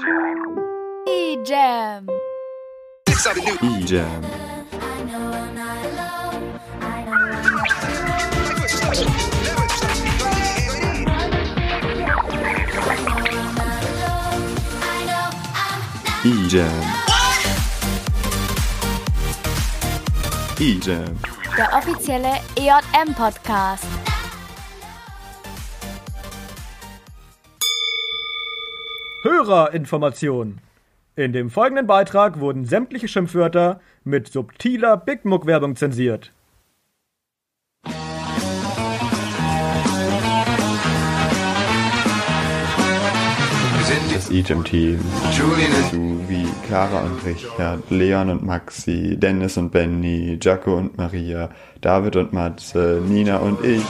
[0.00, 2.06] E-Jam.
[3.62, 4.22] E-Jam.
[16.24, 16.66] E-Jam.
[20.58, 21.04] E-Jam.
[21.56, 23.99] Der offizielle EJM-Podcast.
[29.22, 30.60] Hörerinformation.
[31.14, 36.32] In dem folgenden Beitrag wurden sämtliche Schimpfwörter mit subtiler Big Muck Werbung zensiert.
[37.84, 37.92] Wir
[43.84, 44.98] sind Das die
[45.36, 50.96] Julian und So wie Clara und Richard, Leon und Maxi, Dennis und Benny, Jaco und
[50.96, 51.50] Maria,
[51.82, 53.84] David und Matze, Nina und ich.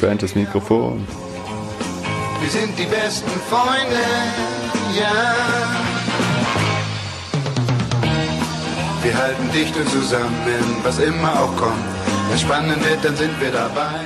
[0.00, 1.06] Bernd das Mikrofon.
[2.42, 4.02] Wir sind die besten Freunde,
[4.98, 5.34] ja.
[9.02, 10.34] Wir halten dicht und zusammen,
[10.82, 11.84] was immer auch kommt.
[12.28, 14.00] Wenn spannend wird, dann sind wir dabei.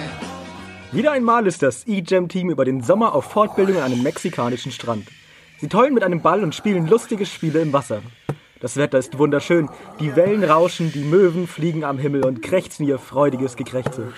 [0.93, 5.09] Wieder einmal ist das E-Jam-Team über den Sommer auf Fortbildung an einem mexikanischen Strand.
[5.59, 8.03] Sie tollen mit einem Ball und spielen lustige Spiele im Wasser.
[8.61, 9.69] Das Wetter ist wunderschön,
[10.01, 14.13] die Wellen rauschen, die Möwen fliegen am Himmel und krächzen ihr freudiges Gekrächze.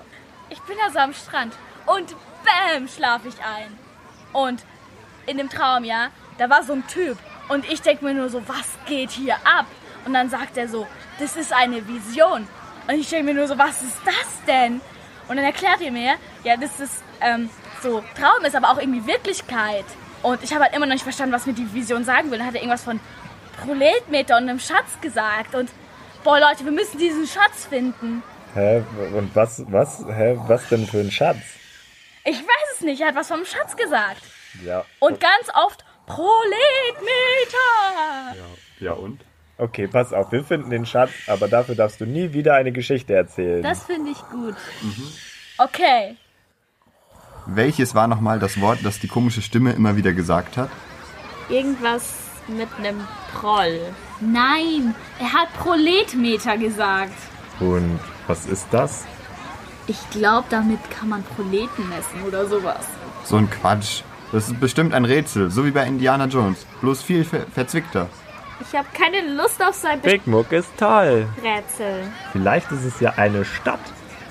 [0.53, 1.55] ich bin da so am Strand
[1.87, 2.15] und
[2.45, 3.79] bäm, schlaf ich ein.
[4.33, 4.63] Und
[5.27, 6.09] in dem Traum, ja,
[6.39, 7.17] da war so ein Typ.
[7.49, 9.67] Und ich denk mir nur so, was geht hier ab?
[10.05, 10.87] Und dann sagt er so,
[11.19, 12.47] das ist eine Vision.
[12.87, 14.81] Und ich denke mir nur so, was ist das denn?
[15.29, 16.15] Und dann erklärt er mir,
[16.45, 17.49] ja, das ist ähm,
[17.83, 19.85] so, Traum ist aber auch irgendwie Wirklichkeit.
[20.23, 22.39] Und ich habe halt immer noch nicht verstanden, was mir die Vision sagen will.
[22.39, 23.01] Dann hat er irgendwas von
[23.65, 25.55] Proletmeter und einem Schatz gesagt.
[25.55, 25.71] Und
[26.25, 28.23] boah, Leute, wir müssen diesen Schatz finden.
[28.55, 28.83] Hä?
[29.15, 30.39] Und was, was, hä?
[30.47, 31.39] Was denn für ein Schatz?
[32.25, 34.23] Ich weiß es nicht, er hat was vom Schatz gesagt.
[34.65, 34.85] Ja.
[35.01, 36.27] Und ganz oft Proletmeter.
[38.81, 39.25] Ja, und?
[39.59, 43.15] Okay, pass auf, wir finden den Schatz, aber dafür darfst du nie wieder eine Geschichte
[43.15, 43.62] erzählen.
[43.62, 44.57] Das finde ich gut.
[45.59, 46.17] Okay.
[47.47, 50.71] Welches war nochmal das Wort, das die komische Stimme immer wieder gesagt hat?
[51.49, 52.15] Irgendwas
[52.49, 53.81] mit einem Proll.
[54.21, 57.12] Nein, er hat Proletmeter gesagt.
[57.61, 59.05] Und was ist das?
[59.87, 62.87] Ich glaube, damit kann man Proleten messen oder sowas.
[63.25, 64.03] So ein Quatsch.
[64.31, 66.66] Das ist bestimmt ein Rätsel, so wie bei Indiana Jones.
[66.81, 68.09] Bloß viel ver verzwickter.
[68.61, 71.27] Ich habe keine Lust auf sein Big Muck ist toll.
[71.43, 72.05] Rätsel.
[72.32, 73.81] Vielleicht ist es ja eine Stadt.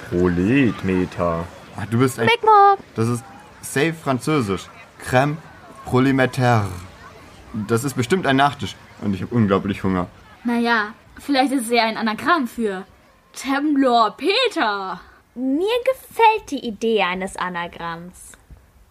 [0.09, 1.46] Proletmeter.
[1.78, 2.28] Ach, du bist ein...
[2.28, 2.80] Big Muck.
[2.96, 3.24] Das ist
[3.62, 4.63] safe französisch.
[5.06, 5.35] Crème
[5.86, 6.69] prolimetaire.
[7.68, 8.75] Das ist bestimmt ein Nachtisch.
[9.01, 10.07] Und ich habe unglaublich Hunger.
[10.44, 12.86] Naja, vielleicht ist es ja ein Anagramm für
[13.33, 15.00] Temlor Peter.
[15.36, 18.33] Mir gefällt die Idee eines Anagramms.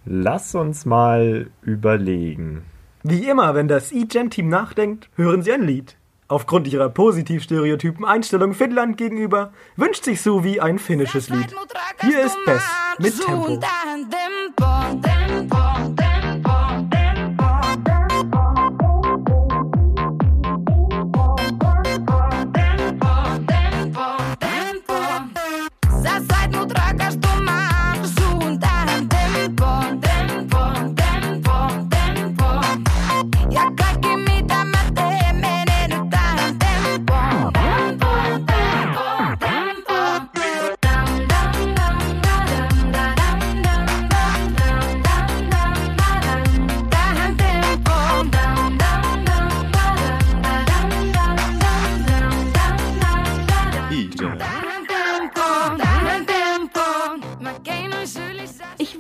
[0.07, 2.65] Lass uns mal überlegen.
[3.03, 5.97] Wie immer, wenn das E-Jam-Team nachdenkt, hören sie ein Lied.
[6.29, 11.55] Aufgrund ihrer positiv stereotypen Einstellung Finnland gegenüber wünscht sich Suvi ein finnisches Lied.
[12.01, 12.63] Hier ist Bess
[12.99, 13.61] mit Tempo.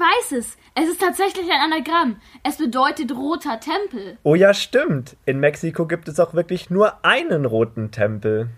[0.01, 0.57] Weiß es.
[0.75, 2.17] Es ist tatsächlich ein Anagramm.
[2.43, 4.19] Es bedeutet roter Tempel.
[4.23, 5.17] Oh ja, stimmt.
[5.27, 8.49] In Mexiko gibt es auch wirklich nur einen roten Tempel.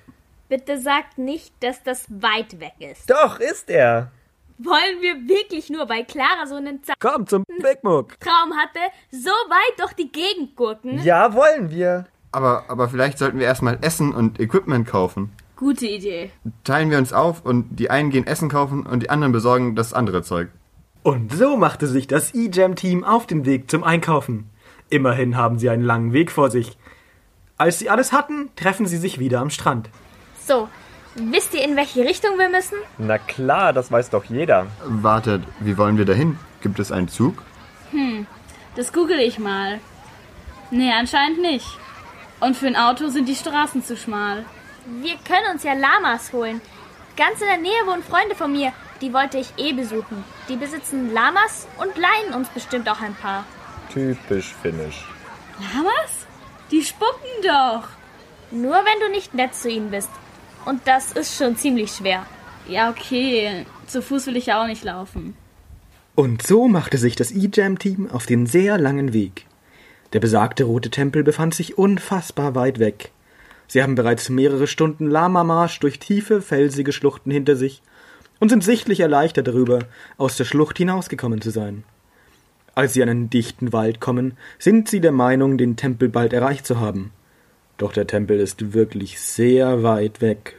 [0.49, 3.11] Bitte sagt nicht, dass das weit weg ist.
[3.11, 4.13] Doch, ist er.
[4.59, 8.21] Wollen wir wirklich nur, weil Clara so einen Za Komm zum Big Muck.
[8.21, 8.79] Traum hatte,
[9.11, 11.03] so weit durch die Gegend gurken?
[11.03, 12.07] Ja, wollen wir.
[12.31, 15.33] Aber, aber vielleicht sollten wir erstmal Essen und Equipment kaufen.
[15.57, 16.31] Gute Idee.
[16.65, 19.93] Teilen wir uns auf und die einen gehen Essen kaufen und die anderen besorgen das
[19.93, 20.49] andere Zeug.
[21.03, 24.49] Und so machte sich das E-Jam-Team auf den Weg zum Einkaufen.
[24.89, 26.77] Immerhin haben sie einen langen Weg vor sich.
[27.59, 29.89] Als sie alles hatten, treffen sie sich wieder am Strand.
[30.47, 30.69] So,
[31.15, 32.77] wisst ihr, in welche Richtung wir müssen?
[32.99, 34.67] Na klar, das weiß doch jeder.
[34.85, 36.39] Wartet, wie wollen wir dahin?
[36.61, 37.43] Gibt es einen Zug?
[38.77, 39.81] Das google ich mal.
[40.71, 41.67] Nee, anscheinend nicht.
[42.41, 44.45] Und für ein Auto sind die Straßen zu schmal.
[45.01, 46.61] Wir können uns ja Lamas holen.
[47.17, 48.73] Ganz in der Nähe wohnen Freunde von mir.
[49.03, 50.23] Die wollte ich eh besuchen.
[50.49, 53.45] Die besitzen Lamas und leihen uns bestimmt auch ein paar.
[53.93, 55.05] Typisch finnisch.
[55.59, 56.27] Lamas?
[56.71, 57.89] Die spucken doch.
[58.53, 60.09] Nur wenn du nicht nett zu ihnen bist.
[60.65, 62.25] Und das ist schon ziemlich schwer.
[62.69, 63.67] Ja, okay.
[63.89, 65.37] Zu Fuß will ich ja auch nicht laufen.
[66.15, 69.47] Und so machte sich das E-Jam-Team auf den sehr langen Weg.
[70.13, 73.11] Der besagte rote Tempel befand sich unfassbar weit weg.
[73.67, 77.83] Sie haben bereits mehrere Stunden Lama-Marsch durch tiefe, felsige Schluchten hinter sich
[78.43, 79.79] und sind sichtlich erleichtert darüber,
[80.19, 81.85] aus der Schlucht hinausgekommen zu sein.
[82.75, 86.67] Als sie an einen dichten Wald kommen, sind sie der Meinung, den Tempel bald erreicht
[86.67, 87.13] zu haben.
[87.79, 90.59] Doch der Tempel ist wirklich sehr weit weg.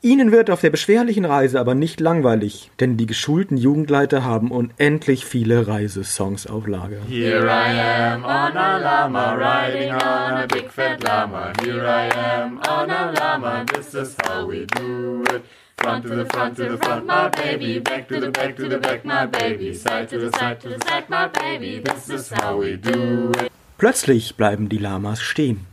[0.00, 5.24] Ihnen wird auf der beschwerlichen Reise aber nicht langweilig, denn die geschulten Jugendleiter haben unendlich
[5.24, 7.00] viele Reisesongs auf Lager.
[7.08, 11.52] Here I am on a llama, riding on a big fat llama.
[11.64, 15.42] Here I am on a llama, this is how we do it.
[15.76, 17.80] Front to the front to the front, my baby.
[17.80, 19.74] Back to the back to the back, my baby.
[19.74, 21.80] Side to the side to the side, my baby.
[21.80, 23.50] This is how we do it.
[23.78, 25.66] Plötzlich bleiben die Lamas stehen.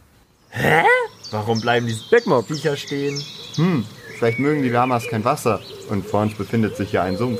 [1.31, 3.21] Warum bleiben diese Big Mob Viecher stehen?
[3.55, 3.85] Hm,
[4.17, 7.39] vielleicht mögen die Lamas kein Wasser und vor uns befindet sich ja ein Sumpf.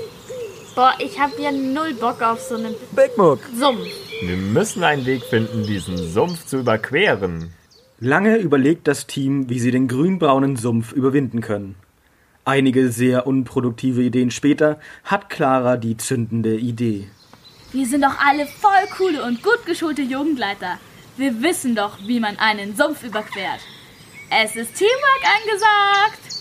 [0.76, 3.40] Boah, ich hab ja null Bock auf so einen Big Muck!
[3.58, 3.86] Sumpf.
[4.22, 7.52] Wir müssen einen Weg finden, diesen Sumpf zu überqueren.
[8.00, 11.76] Lange überlegt das Team, wie sie den grünbraunen Sumpf überwinden können.
[12.44, 17.08] Einige sehr unproduktive Ideen später hat Clara die zündende Idee.
[17.72, 20.80] Wir sind doch alle voll coole und gut geschulte Jugendleiter.
[21.18, 23.60] Wir wissen doch, wie man einen Sumpf überquert.
[24.32, 26.32] Es ist Teamwork angesagt.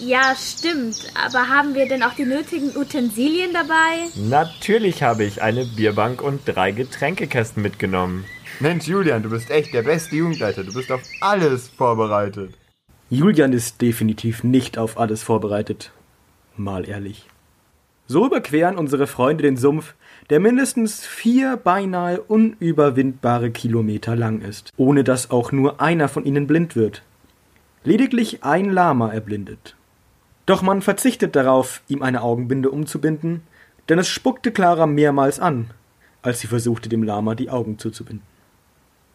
[0.00, 1.12] Ja, stimmt.
[1.14, 4.08] Aber haben wir denn auch die nötigen Utensilien dabei?
[4.16, 8.24] Natürlich habe ich eine Bierbank und drei Getränkekästen mitgenommen.
[8.58, 10.64] Mensch, Julian, du bist echt der beste Jugendleiter.
[10.64, 12.54] Du bist auf alles vorbereitet.
[13.12, 15.90] Julian ist definitiv nicht auf alles vorbereitet.
[16.56, 17.26] Mal ehrlich.
[18.06, 19.94] So überqueren unsere Freunde den Sumpf,
[20.30, 26.46] der mindestens vier beinahe unüberwindbare Kilometer lang ist, ohne dass auch nur einer von ihnen
[26.46, 27.02] blind wird.
[27.82, 29.74] Lediglich ein Lama erblindet.
[30.46, 33.42] Doch man verzichtet darauf, ihm eine Augenbinde umzubinden,
[33.88, 35.70] denn es spuckte Clara mehrmals an,
[36.22, 38.29] als sie versuchte, dem Lama die Augen zuzubinden.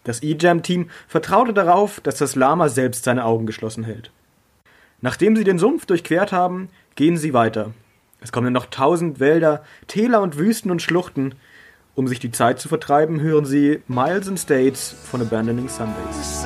[0.05, 4.11] Das E-Jam-Team vertraute darauf, dass das Lama selbst seine Augen geschlossen hält.
[5.01, 7.73] Nachdem sie den Sumpf durchquert haben, gehen sie weiter.
[8.21, 11.35] Es kommen noch tausend Wälder, Täler und Wüsten und Schluchten.
[11.95, 16.45] Um sich die Zeit zu vertreiben, hören sie Miles and States von Abandoning Sundays.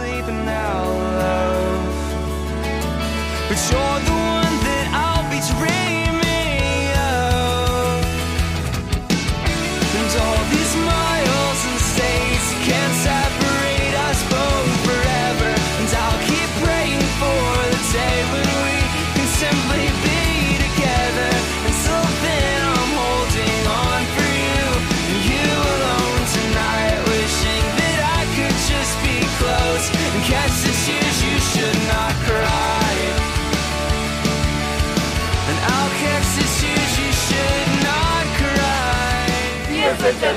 [40.10, 40.34] Der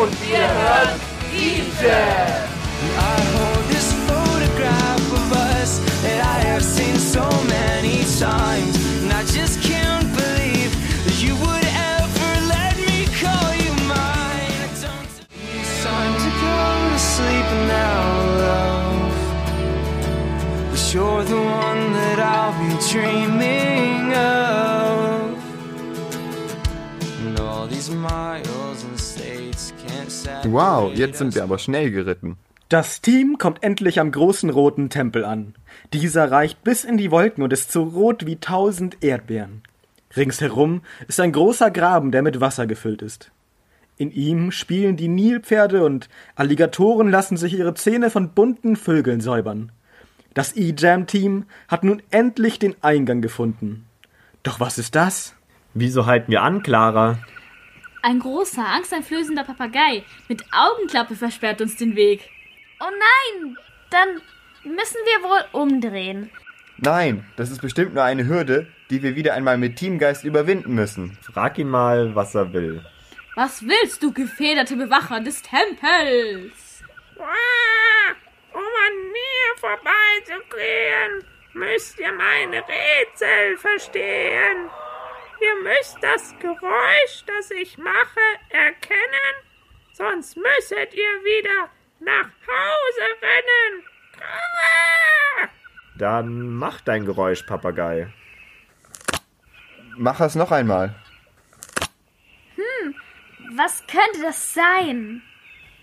[0.00, 1.00] und wir hören
[1.34, 2.48] E-Jam.
[2.96, 8.76] I hold this photograph of us that I have seen so many times.
[9.02, 10.70] And I just can't believe
[11.04, 11.66] that you would
[11.96, 14.70] ever let me call you mine.
[14.70, 18.00] It's time to go to sleep now,
[18.46, 19.12] love.
[20.70, 25.34] But you're the one that I'll be dreaming of.
[27.26, 28.57] And all these miles
[30.44, 32.36] Wow, jetzt sind wir aber schnell geritten.
[32.68, 35.54] Das Team kommt endlich am großen roten Tempel an.
[35.92, 39.62] Dieser reicht bis in die Wolken und ist so rot wie tausend Erdbeeren.
[40.16, 43.30] Ringsherum ist ein großer Graben, der mit Wasser gefüllt ist.
[43.96, 49.72] In ihm spielen die Nilpferde und Alligatoren lassen sich ihre Zähne von bunten Vögeln säubern.
[50.34, 53.86] Das E-Jam-Team hat nun endlich den Eingang gefunden.
[54.42, 55.34] Doch was ist das?
[55.74, 57.18] Wieso halten wir an, Clara?
[58.02, 62.28] Ein großer, angsteinflößender Papagei mit Augenklappe versperrt uns den Weg.
[62.80, 63.56] Oh nein!
[63.90, 64.20] Dann
[64.64, 66.30] müssen wir wohl umdrehen.
[66.76, 71.18] Nein, das ist bestimmt nur eine Hürde, die wir wieder einmal mit Teamgeist überwinden müssen.
[71.22, 72.84] Frag ihn mal, was er will.
[73.34, 76.84] Was willst du, gefederte Bewacher des Tempels?
[78.52, 84.70] Um an mir vorbeizugehen, müsst ihr meine Rätsel verstehen.
[85.40, 89.34] Ihr müsst das Geräusch, das ich mache, erkennen,
[89.92, 93.84] sonst müsstet ihr wieder nach Hause rennen.
[94.20, 95.48] Ah!
[95.96, 98.12] Dann mach dein Geräusch, Papagei.
[99.96, 100.94] Mach es noch einmal.
[103.56, 105.22] Was könnte das sein?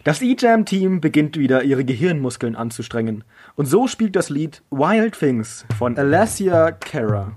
[0.06, 3.24] Das E-Jam-Team beginnt wieder ihre Gehirnmuskeln anzustrengen.
[3.56, 7.34] Und so spielt das Lied Wild Things von Alessia Cara.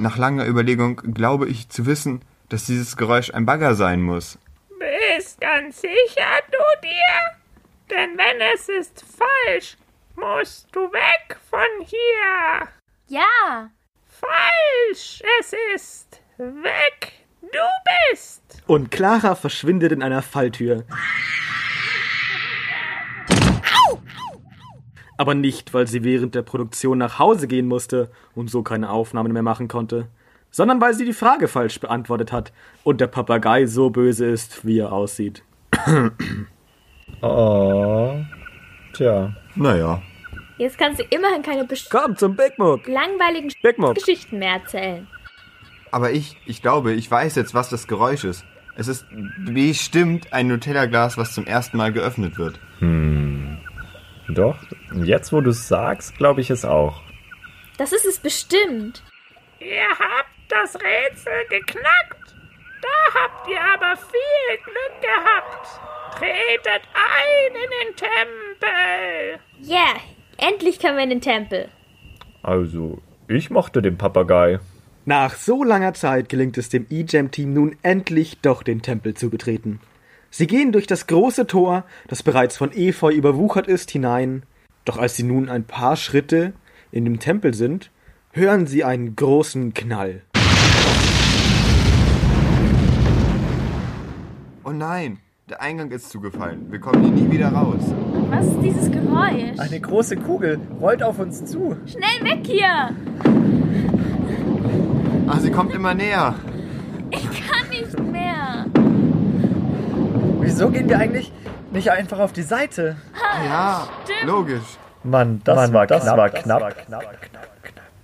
[0.00, 4.38] Nach langer Überlegung glaube ich zu wissen, dass dieses Geräusch ein Bagger sein muss.
[4.78, 7.90] Bist ganz sicher, du dir?
[7.90, 9.76] Denn wenn es ist falsch,
[10.16, 12.68] musst du weg von hier.
[13.08, 13.70] Ja,
[14.20, 17.12] Falsch, es ist weg.
[17.40, 17.58] Du
[18.10, 18.42] bist.
[18.66, 20.84] Und Clara verschwindet in einer Falltür.
[25.18, 29.32] Aber nicht, weil sie während der Produktion nach Hause gehen musste und so keine Aufnahmen
[29.32, 30.06] mehr machen konnte,
[30.50, 32.52] sondern weil sie die Frage falsch beantwortet hat
[32.84, 35.42] und der Papagei so böse ist, wie er aussieht.
[37.20, 38.16] Oh.
[38.94, 39.32] Tja.
[39.54, 40.00] Naja.
[40.56, 42.86] jetzt kannst du immerhin keine best- Komm zum Big Muck!
[42.88, 43.96] langweiligen Big Muck!
[43.96, 45.06] Geschichten mehr erzählen.
[45.90, 48.44] Aber ich, ich glaube, ich weiß jetzt, was das Geräusch ist.
[48.76, 49.06] Es ist
[49.44, 52.60] bestimmt ein Nutella-Glas, was zum ersten Mal geöffnet wird.
[54.28, 54.58] Doch,
[54.94, 57.02] jetzt wo du es sagst, glaube ich es auch.
[57.78, 59.02] Das ist es bestimmt.
[59.60, 62.34] Ihr habt das Rätsel geknackt.
[62.82, 65.80] Da habt ihr aber viel Glück gehabt.
[66.18, 69.40] Tretet ein in den Tempel.
[69.68, 70.00] Yeah,
[70.36, 71.68] endlich können wir in den Tempel.
[72.42, 74.60] Also, ich mochte den Papagei.
[75.04, 79.80] Nach so langer Zeit gelingt es dem E-Jam-Team nun endlich doch den Tempel zu betreten.
[80.30, 84.42] Sie gehen durch das große Tor, das bereits von Efeu überwuchert ist, hinein.
[84.84, 86.52] Doch als sie nun ein paar Schritte
[86.92, 87.90] in dem Tempel sind,
[88.32, 90.22] hören sie einen großen Knall.
[94.64, 95.18] Oh nein,
[95.48, 96.70] der Eingang ist zugefallen.
[96.70, 97.80] Wir kommen hier nie wieder raus.
[98.28, 99.58] Was ist dieses Geräusch?
[99.58, 101.74] Eine große Kugel rollt auf uns zu.
[101.86, 102.94] Schnell weg hier!
[105.26, 106.34] Ah, sie kommt immer näher.
[107.10, 108.66] Kann nicht mehr.
[110.58, 111.30] Wieso gehen wir eigentlich
[111.70, 112.96] nicht einfach auf die Seite?
[113.44, 113.86] Ja,
[114.24, 114.76] logisch.
[115.04, 116.74] Mann, das, war, das war knapp.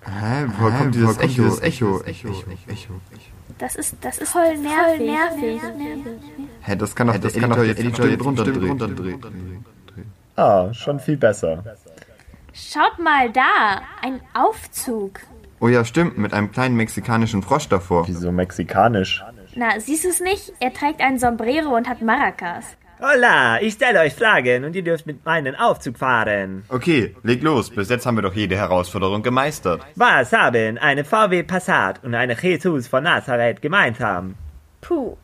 [0.02, 1.42] Hä, woher kommt dieses Echo?
[1.42, 2.92] Dieses Echo, Echo, Echo, Echo.
[3.58, 5.00] Das ist, das ist voll nervig.
[5.00, 5.61] nervig.
[6.61, 8.68] Hä, das kann doch, das kann doch der Editor jetzt runterdrehen.
[8.68, 9.64] runterdrehen.
[10.37, 11.64] Ah, schon viel besser.
[12.52, 15.18] Schaut mal da, ein Aufzug.
[15.58, 18.06] Oh ja, stimmt, mit einem kleinen mexikanischen Frosch davor.
[18.06, 19.25] Wieso mexikanisch?
[19.56, 20.52] Na, siehst du es nicht?
[20.61, 22.76] Er trägt ein Sombrero und hat Maracas.
[23.00, 26.64] Hola, ich stelle euch Fragen und ihr dürft mit meinem Aufzug fahren.
[26.68, 27.70] Okay, leg los.
[27.70, 29.82] Bis jetzt haben wir doch jede Herausforderung gemeistert.
[29.96, 34.37] Was haben eine VW Passat und eine Jesus von Nazareth gemeinsam?
[34.80, 35.16] Puh,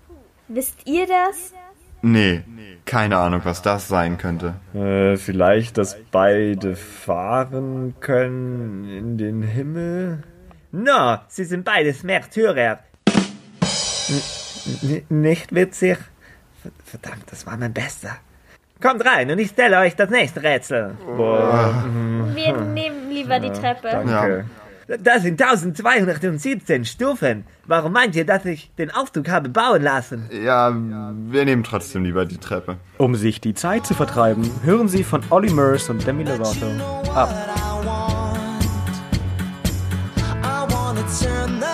[0.49, 1.55] wisst ihr das?
[2.03, 2.43] Nee,
[2.87, 4.55] keine Ahnung, was das sein könnte.
[4.75, 10.23] Äh, vielleicht, dass beide fahren können in den Himmel?
[10.73, 12.81] No, sie sind beides Märtyrer.
[14.83, 15.99] N nicht witzig?
[16.85, 18.17] Verdammt, das war mein Bester.
[18.83, 20.97] Kommt rein und ich stelle euch das nächste Rätsel.
[21.17, 21.85] Boah,
[22.35, 23.89] Wir nehmen lieber die Treppe.
[23.91, 24.47] danke.
[24.99, 27.45] Das sind 1217 Stufen.
[27.67, 30.29] Warum meint ihr, dass ich den Aufzug habe bauen lassen?
[30.33, 32.77] Ja, wir nehmen trotzdem lieber die Treppe.
[32.99, 36.67] Um sich die Zeit zu vertreiben, hören Sie von Olly Murs und Demi Lovato
[37.15, 37.31] ab.
[41.21, 41.67] Turn the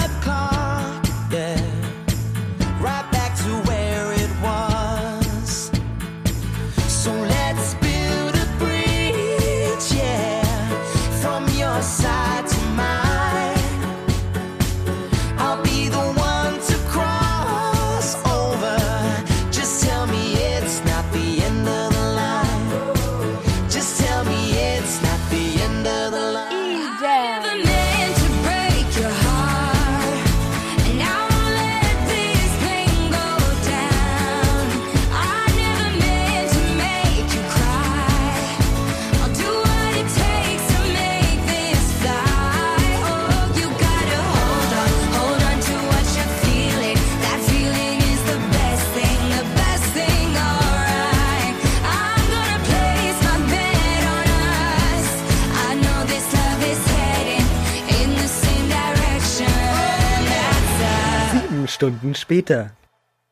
[61.87, 62.71] Stunden später.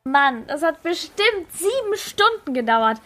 [0.05, 3.01] Mann, das hat bestimmt sieben Stunden gedauert.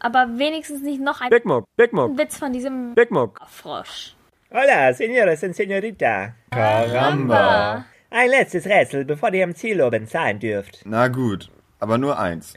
[0.00, 3.40] Aber wenigstens nicht noch ein Big Mock, Big Mock, Witz von diesem Big Mock.
[3.48, 4.14] Frosch.
[4.50, 6.34] Hola, Senores und Senorita.
[6.50, 7.86] Caramba.
[8.10, 10.82] Ein letztes Rätsel, bevor ihr am Ziel oben sein dürft.
[10.84, 11.48] Na gut,
[11.80, 12.52] aber nur eins.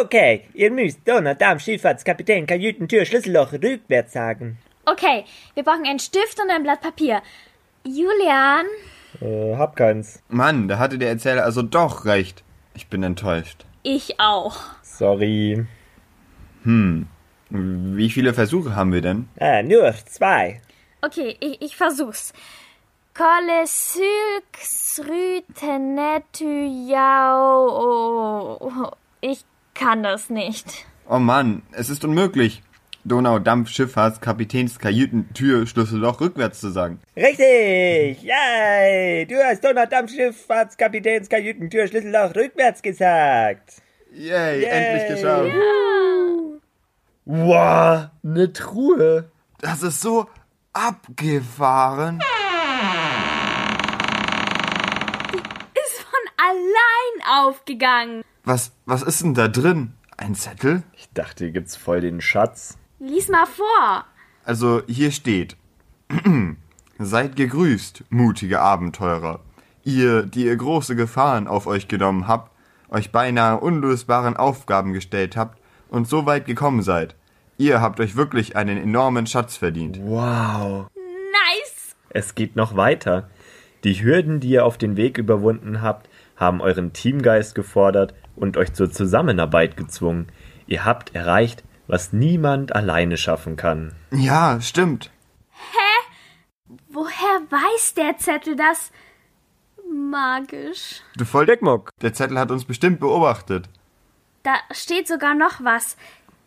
[0.00, 4.56] Okay, ihr müsst Donner, Darm, Schifffahrtskapitän, Kajütentür, Schlüsselloch rückwärts sagen.
[4.86, 7.20] Okay, wir brauchen einen Stift und ein Blatt Papier.
[7.84, 8.64] Julian,
[9.20, 10.22] Äh, hab keins.
[10.28, 12.44] Mann, da hatte der Erzähler also doch recht.
[12.74, 13.64] Ich bin enttäuscht.
[13.82, 14.56] ich auch.
[14.82, 15.66] Sorry.
[16.64, 17.06] Hm.
[17.50, 19.28] Wie viele Versuche haben wir denn?
[19.38, 20.60] Ah, nur zwei.
[21.00, 22.32] Okay, ich, ich versuch's.
[23.14, 28.10] Kolesylx rütenetu jau.
[29.20, 30.84] Ich kann das nicht.
[31.08, 32.62] Oh Mann, es ist unmöglich.
[33.06, 36.98] Donau, Dampf, Schifffahrts, Kapitäns, Kajüten, Tür, Schlüsselloch rückwärts zu sagen.
[37.16, 38.20] Richtig!
[38.20, 39.24] Yay!
[39.26, 43.74] Du hast Donner, Dampf, Schifffahrtskapitäns, Kajütentür, Schlüsselloch rückwärts gesagt.
[44.12, 45.52] Yay, endlich geschafft.
[47.26, 49.30] Wow, eine Truhe.
[49.60, 50.26] Das ist so
[50.72, 52.18] abgefahren.
[55.74, 58.24] Ist von allein aufgegangen.
[58.42, 59.92] Was, was ist denn da drin?
[60.16, 60.82] Ein Zettel?
[60.94, 62.78] Ich dachte, hier gibt's voll den Schatz.
[62.98, 64.04] Lies mal vor.
[64.44, 65.56] Also hier steht.
[66.98, 69.40] Seid gegrüßt, mutige Abenteurer.
[69.84, 72.50] Ihr, die ihr große Gefahren auf euch genommen habt,
[72.88, 77.14] euch beinahe unlösbaren Aufgaben gestellt habt und so weit gekommen seid.
[77.58, 79.98] Ihr habt euch wirklich einen enormen Schatz verdient.
[80.02, 80.86] Wow.
[80.94, 81.94] Nice.
[82.08, 83.28] Es geht noch weiter.
[83.84, 88.72] Die Hürden, die ihr auf den Weg überwunden habt, haben euren Teamgeist gefordert und euch
[88.72, 90.28] zur Zusammenarbeit gezwungen.
[90.66, 93.94] Ihr habt erreicht, was niemand alleine schaffen kann.
[94.10, 95.10] Ja, stimmt.
[96.88, 98.90] Woher weiß der Zettel das?
[99.92, 101.02] Magisch.
[101.16, 101.90] Du voll Dickmock.
[102.00, 103.68] Der Zettel hat uns bestimmt beobachtet.
[104.42, 105.96] Da steht sogar noch was.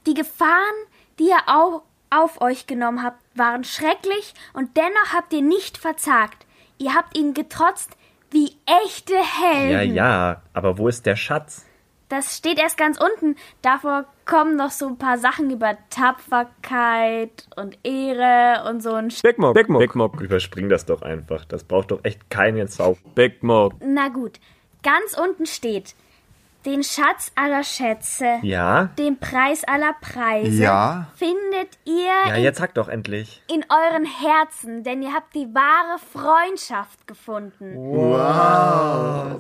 [0.08, 0.76] Die Gefahren,
[1.20, 6.48] die ihr au auf euch genommen habt, waren schrecklich und dennoch habt ihr nicht verzagt.
[6.80, 7.96] Ihr habt ihnen getrotzt
[8.32, 9.94] wie echte Helden.
[9.94, 11.66] Ja, ja, aber wo ist der Schatz?
[12.10, 13.36] Das steht erst ganz unten.
[13.62, 19.22] Davor kommen noch so ein paar Sachen über Tapferkeit und Ehre und so ein Sch
[19.22, 21.46] Big Mock, Big Mock, Big Mock, Überspring das doch einfach.
[21.46, 22.98] Das braucht doch echt keinen Zauber.
[23.14, 23.74] Big Mock.
[23.80, 24.40] Na gut.
[24.82, 25.94] Ganz unten steht
[26.66, 28.86] den Schatz aller Schätze, Ja?
[28.98, 31.08] den Preis aller Preise Ja?
[31.16, 33.42] findet ihr Ja, in, jetzt sag doch endlich.
[33.48, 37.76] in euren Herzen, denn ihr habt die wahre Freundschaft gefunden.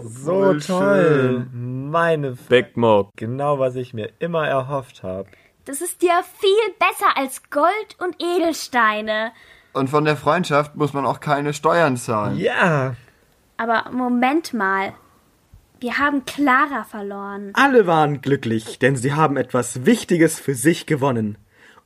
[0.02, 1.48] So Voll toll.
[1.54, 3.12] Meine F Big Mock.
[3.16, 5.28] Genau, was ich mir immer erhofft habe.
[5.66, 9.32] Das ist ja viel besser als Gold und Edelsteine.
[9.74, 12.38] Und von der Freundschaft muss man auch keine Steuern zahlen.
[12.38, 12.96] Ja.
[13.58, 14.94] Aber Moment mal.
[15.82, 17.52] Wir haben Clara verloren.
[17.54, 21.38] Alle waren glücklich, denn sie haben etwas Wichtiges für sich gewonnen.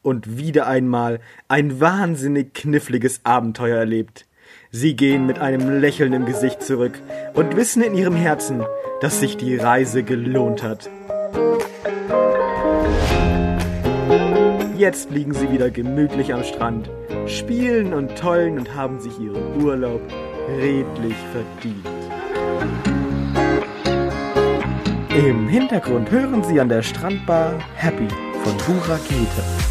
[0.01, 4.25] Und wieder einmal ein wahnsinnig kniffliges Abenteuer erlebt.
[4.71, 6.99] Sie gehen mit einem Lächeln im Gesicht zurück
[7.35, 8.63] und wissen in ihrem Herzen,
[9.01, 10.89] dass sich die Reise gelohnt hat.
[14.75, 16.89] Jetzt liegen sie wieder gemütlich am Strand,
[17.27, 20.01] spielen und tollen und haben sich ihren Urlaub
[20.49, 22.02] redlich verdient.
[25.15, 28.07] Im Hintergrund hören Sie an der Strandbar Happy
[28.43, 29.43] von Burakete.
[29.43, 29.62] der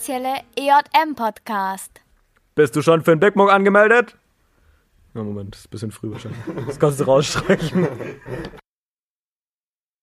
[0.00, 2.00] offizielle EJM-Podcast.
[2.54, 4.16] Bist du schon für den Mug angemeldet?
[5.12, 6.40] Ja, Moment, ist ein bisschen früh wahrscheinlich.
[6.66, 7.86] Das kannst du rausstreichen.